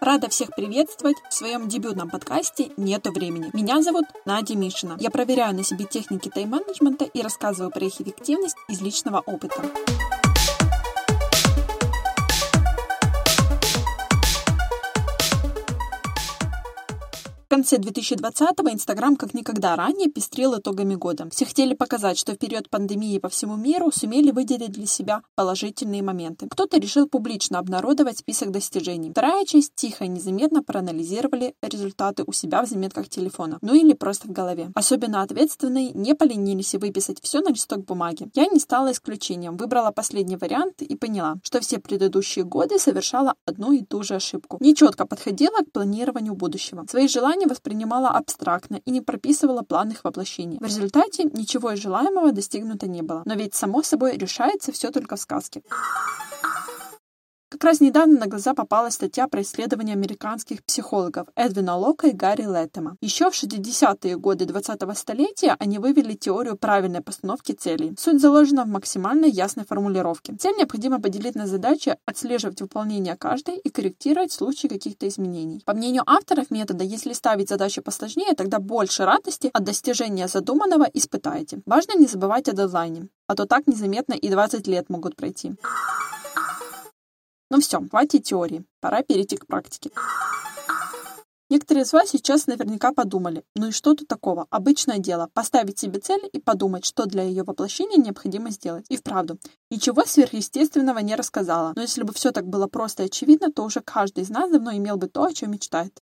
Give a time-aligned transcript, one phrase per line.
[0.00, 3.50] Рада всех приветствовать в своем дебютном подкасте «Нету времени».
[3.52, 4.96] Меня зовут Надя Мишина.
[4.98, 9.62] Я проверяю на себе техники тайм-менеджмента и рассказываю про их эффективность из личного опыта.
[17.50, 21.28] Конце 2020-го Инстаграм как никогда ранее пестрил итогами года.
[21.32, 26.02] Все хотели показать, что в период пандемии по всему миру сумели выделить для себя положительные
[26.02, 26.46] моменты.
[26.48, 29.10] Кто-то решил публично обнародовать список достижений.
[29.10, 34.28] Вторая часть тихо и незаметно проанализировали результаты у себя в заметках телефона, ну или просто
[34.28, 34.70] в голове.
[34.76, 38.30] Особенно ответственные не поленились и выписать все на листок бумаги.
[38.34, 43.72] Я не стала исключением, выбрала последний вариант и поняла, что все предыдущие годы совершала одну
[43.72, 44.58] и ту же ошибку.
[44.60, 46.86] Нечетко подходила к планированию будущего.
[46.88, 50.58] Свои желания желания воспринимала абстрактно и не прописывала план их воплощения.
[50.60, 53.22] В результате ничего из желаемого достигнуто не было.
[53.24, 55.62] Но ведь само собой решается все только в сказке.
[57.60, 62.46] Как раз недавно на глаза попалась статья про исследования американских психологов Эдвина Лока и Гарри
[62.46, 62.96] Леттема.
[63.02, 67.94] Еще в 60-е годы 20-го столетия они вывели теорию правильной постановки целей.
[67.98, 70.34] Суть заложена в максимально ясной формулировке.
[70.40, 75.60] Цель необходимо поделить на задачи, отслеживать выполнение каждой и корректировать в случае каких-то изменений.
[75.66, 81.60] По мнению авторов метода, если ставить задачи посложнее, тогда больше радости от достижения задуманного испытаете.
[81.66, 85.52] Важно не забывать о дедлайне, а то так незаметно и 20 лет могут пройти.
[87.50, 89.90] Ну все, хватит теории, пора перейти к практике.
[91.50, 94.46] Некоторые из вас сейчас наверняка подумали, ну и что тут такого?
[94.50, 98.86] Обычное дело, поставить себе цель и подумать, что для ее воплощения необходимо сделать.
[98.88, 99.36] И вправду,
[99.68, 103.80] ничего сверхъестественного не рассказала, но если бы все так было просто и очевидно, то уже
[103.80, 106.00] каждый из нас давно имел бы то, о чем мечтает.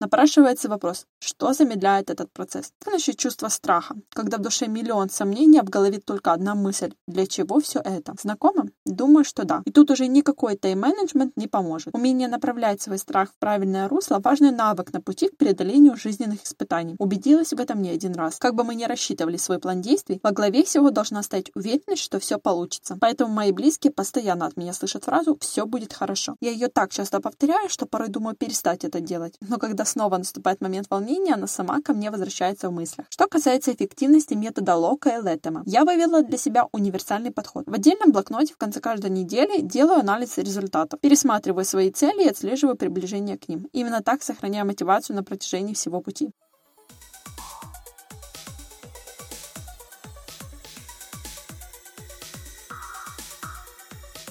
[0.00, 2.72] Напрашивается вопрос, что замедляет этот процесс?
[2.90, 7.26] Насчет чувства страха, когда в душе миллион сомнений, а в голове только одна мысль, для
[7.26, 8.14] чего все это?
[8.18, 8.68] Знакомо?
[8.86, 9.60] Думаю, что да.
[9.66, 11.94] И тут уже никакой тайм-менеджмент не поможет.
[11.94, 16.96] Умение направлять свой страх в правильное русло– важный навык на пути к преодолению жизненных испытаний.
[16.98, 18.38] Убедилась в этом не один раз.
[18.38, 22.18] Как бы мы ни рассчитывали свой план действий, во главе всего должна стать уверенность, что
[22.18, 22.96] все получится.
[22.98, 26.36] Поэтому мои близкие постоянно от меня слышат фразу «все будет хорошо».
[26.40, 29.34] Я ее так часто повторяю, что порой думаю перестать это делать.
[29.46, 33.06] Но когда снова наступает момент волнения, она сама ко мне возвращается в мыслях.
[33.10, 37.66] Что касается эффективности метода Лока и Леттема, я вывела для себя универсальный подход.
[37.66, 42.76] В отдельном блокноте в конце каждой недели делаю анализ результатов, пересматриваю свои цели и отслеживаю
[42.76, 43.68] приближение к ним.
[43.72, 46.30] Именно так сохраняю мотивацию на протяжении всего пути.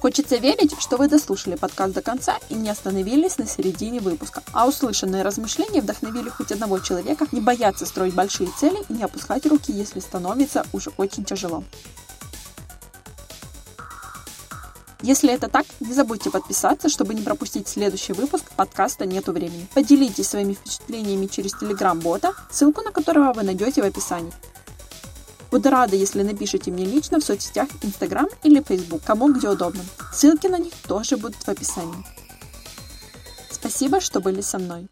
[0.00, 4.66] Хочется верить, что вы дослушали подкаст до конца и не остановились на середине выпуска, а
[4.66, 9.72] услышанные размышления вдохновили хоть одного человека не бояться строить большие цели и не опускать руки,
[9.72, 11.64] если становится уже очень тяжело.
[15.02, 19.66] Если это так, не забудьте подписаться, чтобы не пропустить следующий выпуск подкаста «Нету времени».
[19.74, 24.32] Поделитесь своими впечатлениями через телеграм-бота, ссылку на которого вы найдете в описании.
[25.50, 29.82] Буду рада, если напишите мне лично в соцсетях Instagram или Facebook, кому где удобно.
[30.12, 32.04] Ссылки на них тоже будут в описании.
[33.50, 34.88] Спасибо, что были со мной.